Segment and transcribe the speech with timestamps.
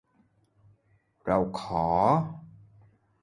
[1.25, 1.85] เราขอ